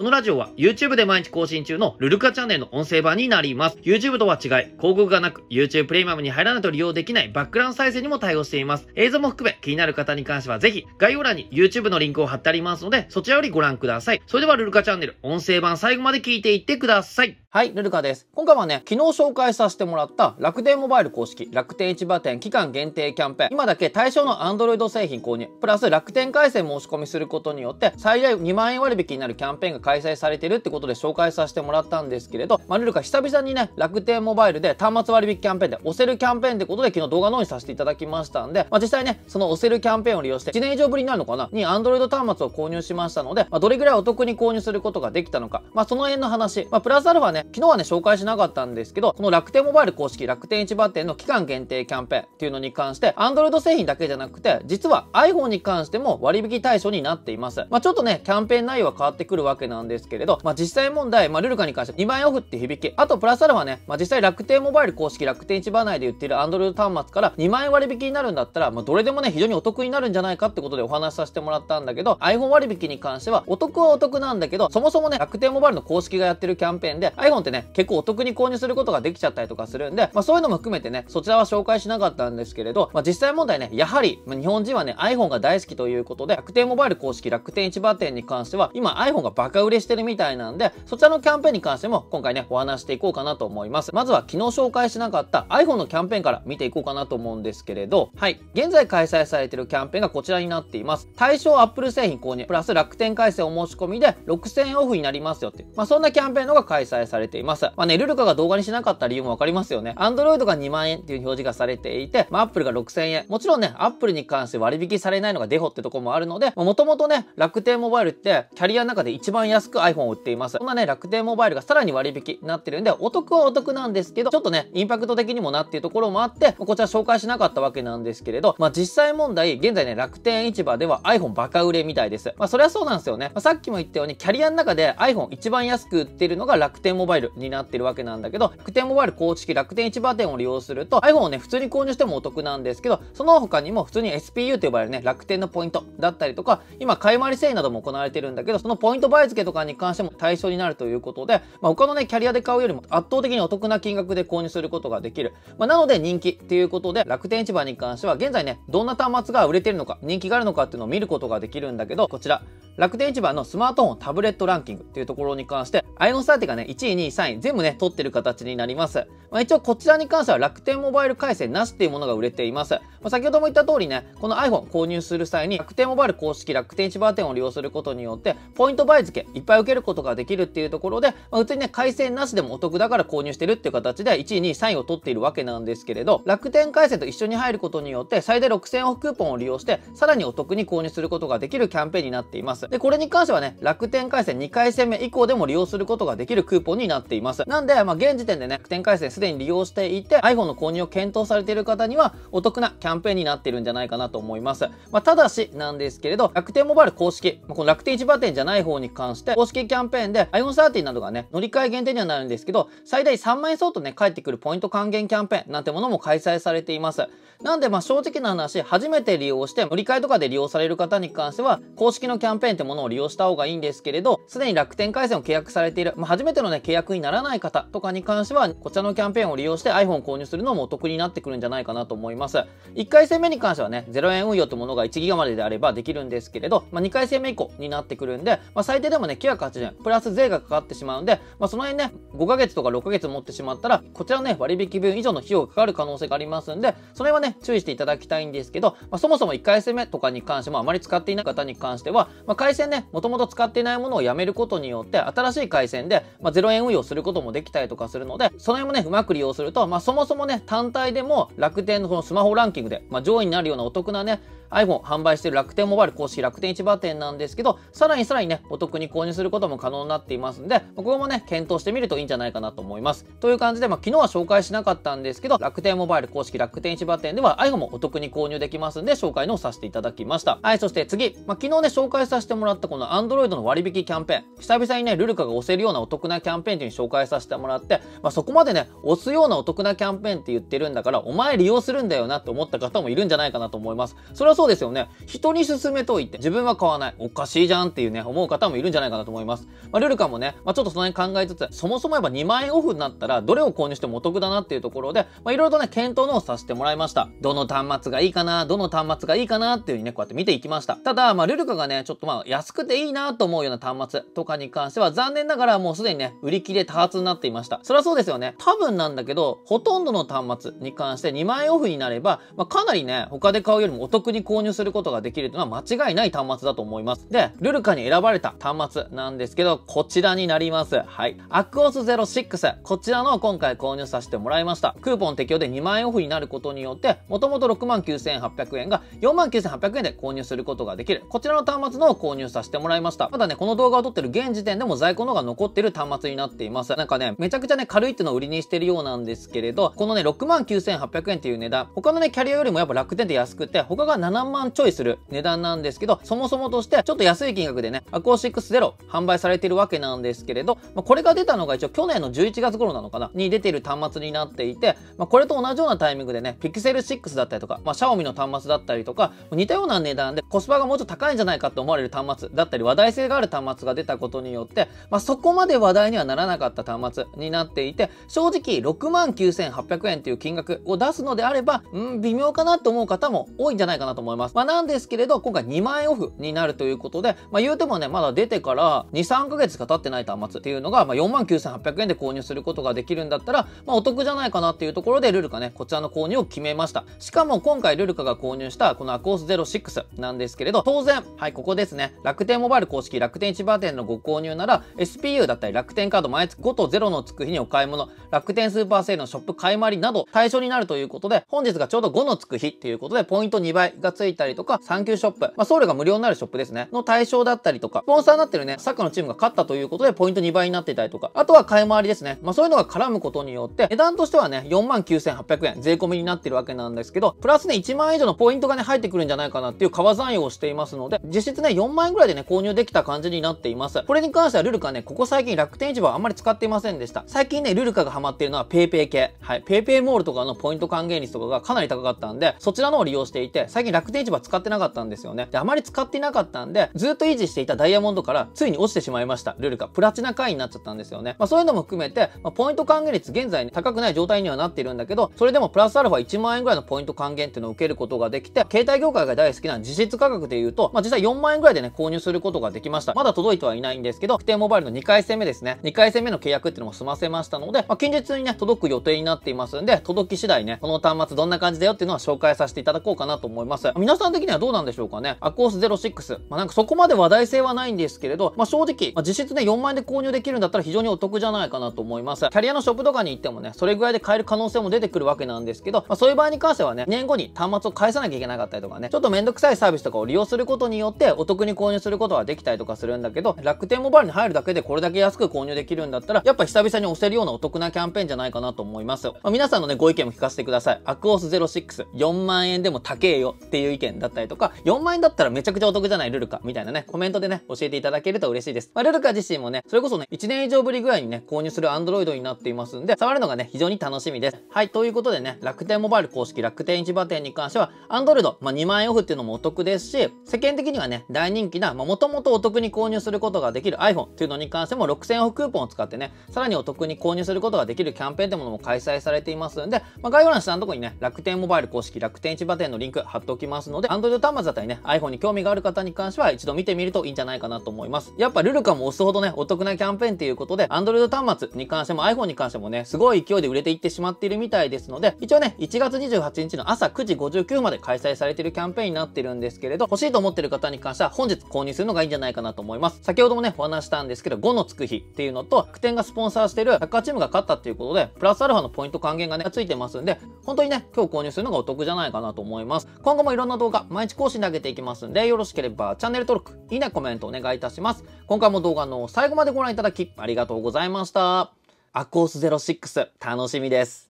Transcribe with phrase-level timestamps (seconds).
[0.00, 3.76] このラジオは YouTube で毎日更新中のルルカチャンネルの音声版になります。
[3.82, 8.88] YouTube とは違い、広告がなく YouTube プレミアムに入らないと利用できないバックグラウンド再生にも対応しています。
[8.94, 14.22] 映像も含め気になる方に関してはぜひ概要欄に YouTube のリンクを貼ってありますので、そちらよりご覧ください。
[14.26, 17.36] それではルルカチャンネル音声版最後まで聞いていってください。
[17.52, 18.28] はい、ルルカです。
[18.32, 23.50] 今回はね、昨日紹介させてもらった楽天モバイル公式楽天市場店期間限定キャンペーン。
[23.50, 57.66] 今だけ対象の Android 製品購入、プラス楽天回線申し込みすることによって最大2万円割引になるキャンペーンが開催されてるってことで紹介させてもらったんですけれど、まあ、ルルカ久々にね、楽天モバイルで端末割引キャンペーンで押せるキャンペーンってことで昨日動画の方にさせていただきましたんで、まあ、実際ね、その押せるキャンペーンを利用して1年以上ぶりになるのかなに Android 端末を購入しましたので、まあ、どれぐらいお得に購入することができたのか、まあ、その辺の話、まあ、プラスアルファね、昨日はね、紹介しなかったんですけど、この楽天モバイル公式楽天市場店の期間限定キャンペーンっていうのに関して、Android 製品だけじゃなくて、実は iPhone に関しても割引対象になっています。
[57.70, 93.94] まあ、ちょっとね、キャンペーン内容は変わってくるわけなんんですけれど、まあ、実際問題、まあ、ルルカに関しては2万円オフって響き、あとプラスアルファね、まあ、実際楽天モバイル公式楽天市場内で売ってる Android 端末から2万円割引になるんだったら、まあ、どれでもね、非常にお得になるんじゃないかってことでお話しさせてもらったんだけど、iPhone 割引に関しては、お得はお得なんだけど、そもそもね、楽天モバイルの公式がやってるキャンペーンで、iPhone ってね、結構お得に購入することができちゃったりとかするんで、まあ、そういうのも含めてね、そちらは紹介しなかったんですけれど、まあ、実際問題ね、やはり、まあ、日本人はね、iPhone が大好きということで、楽天モバイル公式楽天市場店に関しては、今 iPhone がバカ売れしてるみたいなんで、そちらのキャンペーンに関しても今回ね、お話していこうかなと思います。
[93.94, 98.40] まずは昨日紹介しなかった iPhone のキャンペーンから見ていこうかなと思うんですけれど、はい。
[98.54, 101.08] 現在開催されているキャンペーンがこちらになっています。
[101.16, 105.66] 対象 Apple 製品購入、プラス楽天回線お申し込みで6000円オフになりますよって。
[105.76, 107.66] まあそんなキャンペーンのが開催されています。
[107.76, 109.94] まあね、ルルカが動画にしなかった理由もわかりますよね。
[109.96, 113.26] Android が2万円っていう表示がされていて、まあ Apple が6000円。
[113.28, 120.56] もちろんね、Apple に関して割引されないのがデフォってとこもあるので、もともとね、楽天モバイルってキャリアの中で一番安く iPhone を売っています。
[120.56, 132.32] そんなね、楽天モバイルがさらに割引になってるんで、お得はお得なんですけど、ちょっとね、インパクト的にもなっていうところもあって、こちら紹介しなかったわけなんですけれど、まあ実際問題、現在ね、楽天市場では iPhone バカ売れみたいです。
[132.38, 133.30] まあそれはそうなんですよね。
[133.34, 155.32] まあ、さっきも言ったように、キャリアの中で iPhone 一番安く売ってるのが楽天モバイルになってるわけなんだけど、楽天モバイル公式楽天市場店を利用すると、iPhone をね、普通に購入してもお得なんですけど、その他にも普通に SPU と呼ばれるね、楽天のポイントだったりとか、今、買い回りセールなども行われてるんだけど、そのポイント倍付けととかに関しても対象になるということで、まあ、他のね、キャリアで買うよりも圧倒的にお得な金額で購入することができる。
[155.58, 162.42] まあ、なので人気っていうことで、楽天市場に関しては現在ね、どんな端末が売れてるのか、人気があるのかっていうのを見ることができるんだけど、こちら、
[162.80, 169.06] 楽天市場のスマートフォンタブレットランキングっていうところに関して、アイオンサーティがね、1位、2位、3位、全部ね、取ってる形になります。
[169.30, 172.72] まあ、一応こちらに関しては楽天モバイル回線なしっていうものが売れています。
[172.72, 192.69] まあ、先ほども言った通りね、この iPhone 購入する際に楽天モバイル公式楽天市場店を利用することによって、ポイント倍付けいっぱい受けることができるっていうところで、まあ、普通にね、回線なしでもお得だから購入してるっていう形で1位、2位、3位を取っているわけなんですけれど、楽天回線と一緒に入ることによって最大6000オフクーポンを利用して、さらにお得に購入することができるキャンペーンになっています。
[192.70, 197.42] で、これに関してはね、楽天回線2回戦目以降でも利用することができるクーポンになっています。
[197.48, 204.68] なんで、まあ、現時点でね、楽天回線すでに利用していて、iPhone の購入を検討されている方には、お得なキャンペーンになっているんじゃないかなと思います。
[204.92, 217.08] まあ、ただし、なんですけれど、楽天モバイル公式、この楽天市場店じゃない方に関して、公式キャンペーンで iPhone13 などがね、乗り換え限定にはなるんですけど、最大3万円相当ね、返ってくるポイント還元キャンペーンなんてものも開催されています。
[217.42, 232.38] なんで、まあ、正直な話、初めて利用して、乗り換えとかで利用される方に関しては、公式のキャンペーンってものを利用した方がいいんですけれど、すでに楽天回線を契約されている、まあ、初めてのね、契約にならない方とかに関しては、こちらのキャンペーンを利用して iPhone 購入するのもお得になってくるんじゃないかなと思います。
[232.74, 273.04] 1回戦目に関してはね、0円運用というものが1ギガまでであればできるんですけれど、まあ、2回戦目以降になってくるんで、まあ、最低でもね、980円、プラス税がかかってしまうんで、まあ、その辺ね、5ヶ月とか6ヶ月持ってしまったら、こちらのね、割引分以上の費用がかかる可能性がありますんで、それはね、注意していただきたいんですけど、まあ、そもそも1回戦目とかに関してもあまり使っていない方に関しては、ま、回線ね、もともと使っていないものをやめることによって、新しい回線で、まあ、0円運用することもできたりとかするので、その辺もね、うまく利用すると、まあ、そもそもね、単体でも楽天のこのスマホランキングで、まあ、上位になるようなお得なね、iPhone 販売している楽天モバイル公式楽天市場店なんですけど、さらにさらにね、お得に購入することも可能になっていますんで、ここもね、検討してみるといいんじゃないかなと思います。
[273.20, 280.38] という感じで、まあ、昨日は紹介しなかったんですけど、楽天モバイル公式楽天市場店では iPhone もお得に購入できますんで、紹介のをさせていただきました。
[280.42, 293.96] はい、そして次、まあ、昨日ね、紹介させてもらったこの Android の割引キャンペーン、久々にね、ルルカが押せるようなお得なキャンペーンというのに紹介させてもらって、まあ、そこまでね、押すようなお得なキャンペーンって言ってるんだから、お前利用するんだよなって思った方もいるんじゃないかなと思います。
[294.14, 294.88] それはそうですよね。
[295.04, 296.94] 人に勧めといて自分は買わない。
[296.96, 299.46] おかしいじゃんっていうね、思う方もいるんじゃないかなと思います。
[299.70, 307.10] まあ、ルルカもね、まあ、ちょっとその辺考えつつ、そもそもやっぱ2万円オフになったら、どれを購入してもお得だなっていうところで、まあ、いろいろとね、検討のをさせてもらいました。
[307.20, 310.76] どの端末がいいかな、どの端末がいいかなっていう風にね、こうやって見ていきました。
[310.76, 317.60] ただ、まあ、ルルカがね、ちょっとまあ、安くていいなと思うような端末とかに関しては、残念ながらもうすでにね、売り切れ多発になっていました。
[317.62, 318.36] それはそうですよね。
[318.38, 327.08] 多分なんだけど、ほとんどの端末に関して2万円オフになれば、まあ、かなりね、他で買うよりもお得に購入することができるというのは間違いない端末だと思います。
[327.10, 330.82] で、ルルカに選ばれた端末なんですけど、こちらになります。
[330.86, 331.16] はい。
[331.28, 332.62] アクオス06。
[332.62, 334.76] こちらの今回購入させてもらいました。
[334.80, 341.02] クーポン適用で2万円オフになることによって、もともと69,800円が49,800円で購入することができる。
[341.08, 343.08] こちらの端末の購入させてもらいました。
[343.10, 346.76] まだね、この動画を撮ってる現時点でも在庫のが残ってる端末になっています。
[346.76, 384.34] なんかね、めちゃくちゃね、軽いっていうのを売りにしてるようなんですけれど、このね、69,800円っていう値段、他のね、キャリアよりもやっぱ楽天で安くて、他が7万ちょいする値段なんですけど、そもそもとしてちょっと安い金額でね、アコー60販売されてるわけなんですけれど、まあ、これが出たのが一応去年の11月頃なのかなに出てる端末になっていて、まあ、これと同じようなタイミングでね、ピクセル6だったりとか、まあ、シャオミの端末だったりとか、似たような値段でコスパがもうちょっと高いんじゃないかと思われる端末だったり、話題性がある端末が出たことによって、まあ、そこまで話題にはならなかった端末になっていて、正直69,800円っていう金額を出すのであれば、うん、微妙かなと思う方も多いんじゃないかなと思います。
[384.34, 396.84] まあ、なんですけれど、今回2万円オフになるということで、まあ、言うてもね、まだ出てから2、3ヶ月しか経ってない端末っていうのが、まあ、49,800円で購入することができるんだったら、まあ、お得じゃないかなっていうところで、ルルカね、こちらの購入を決めました。
[396.98, 422.18] しかも今回ルルカが購入したこのアコース06なんですけれど、当然、はい、ここですね、楽天モバイル公式楽天市場店のご購入なら、SPU だったり楽天カード毎月5と0のつく日にお買い物、楽天スーパーセールのショップ買い回りなど対象になるということで、本日がちょうど5のつく日っていうことで、ポイント2倍ががついたりとか、サンキューショップ、まあ、送料が無料になるショップですね、の対象だったりとか、スポンサーになってるね、サッカーのチームが勝ったということで、ポイント2倍になっていたりとか、あとは買い回りですね。
[422.22, 433.82] まあ、そういうのが絡むことによって、値段としてはね、49,800円税込みになってるわけなんですけど、プラスね、1万円以上のポイントがね、入ってくるんじゃないかなっていう川残用をしていますので、実質ね、4万円ぐらいでね、購入できた感じになっています。
[433.86, 437.04] これに関してはルルカね、ここ最近楽天市場はあんまり使っていませんでした。
[437.06, 439.14] 最近ね、ルルカがハマっているのは PayPay 系。
[439.20, 439.42] はい。
[439.42, 445.28] PayPay モールとかのポイント還元率とかがかなり高かったんで、そちらのを利用していて、最近楽天市場使ってなかったんですよね。
[445.30, 449.34] で、あまり使ってなかったんで、ずっと維持していたダイヤモンドからついに落ちてしまいました。
[449.38, 449.68] ルールカ。
[449.68, 451.16] プラチナ会員になっちゃったんですよね。
[451.18, 462.94] まあそういうのも含めて、まあ、ポイント還元率現在、ね、高くない状態にはなっているんだけど、それでもプラスアルファ1万円ぐらいのポイント還元っていうのを受けることができて、携帯業界が大好きな実質価格で言うと、まあ実際4万円ぐらいでね、購入することができました。
[462.94, 465.58] まだ届いてはいないんですけど、楽天モバイルの2回戦目ですね。
[465.62, 473.69] 2回戦目の契約っていうのも済ませましたので、まあ近日にね、届く予定になっていますんで、届き次第ね、この端末どんな感じだよっていうのは紹介させていただこうかなと思います。
[473.76, 475.16] 皆さん的にはどうなんでしょうかね。
[475.20, 476.20] アコース06。
[476.28, 482.20] まあなんかそこまで話題性はないんですけれど、まあ正直、まあ、実質ね、4万円で購入できるんだったら非常にお得じゃないかなと思います。
[482.20, 499.08] キャリアのショップとかに行ってもね、それぐらいで買える可能性も出てくるわけなんですけど、まあそういう場合に関してはね、2年後に端末を返さなきゃいけなかったりとかね、ちょっとめんどくさいサービスとかを利用することによってお得に購入することができたりとかするんだけど、楽天モバイルに入るだけでこれだけ安く購入できるんだったら、やっぱ久々に押せるようなお得なキャンペーンじゃないかなと思います。
[499.08, 500.80] まあ、皆さんのね、ご意見も聞かせてください。
[500.84, 508.70] アクオス06、4万円でも高えよっていう意見だったりとか、4万円だったらめちゃくちゃお得じゃないルルカみたいなね、コメントでね、教えていただけると嬉しいです。
[508.74, 514.36] まあ、ルルカ自身もね、それこそね、1年以上ぶりぐらいにね、購入する Android になっていますんで、触るのがね、非常に楽しみです。
[514.50, 538.14] はい、ということでね、楽天モバイル公式楽天市場店に関しては、Android、まあ、2万円オフっていうのもお得ですし、世間的にはね、大人気な、まあ、もともとお得に購入することができる iPhone っていうのに関しても6000オフクーポンを使ってね、さらにお得に購入することができるキャンペーンってものも開催されていますんで、まあ、概要欄下のところにね、楽天モバイル公式楽天市場店のリンク貼っておきますますので、Android 端末だったりね、iPhone に興味がある方に関しては一度見てみるといいんじゃないかなと思います。
[538.16, 553.00] やっぱルルカも押すほどね、お得なキャンペーンっていうことで、Android 端末に関しても iPhone に関してもね、すごい勢いで売れていってしまっているみたいですので、一応ね、1月28日の朝9時59まで開催されているキャンペーンになってるんですけれど、欲しいと思ってる方に関しては本日購入するのがいいんじゃないかなと思います。
[553.02, 562.88] 先ほどもね、お話したんですけど、5のつく日っていうのと、楽天がスポンサーしてるサッカーチームが勝ったっていうことで、プラスアルファのポイント還元がね、ついてますんで、本当にね、今日購入するのがお得じゃないかなと思います。
[563.02, 568.04] 今後もろんな動画、毎日更新で上げていきますんで、よろしければチャンネル登録、いいね、コメントお願いいたします。
[568.26, 571.52] 今回も動画の最後までご覧いただき、ありがとうございました。
[571.92, 574.08] アコース06、楽しみです。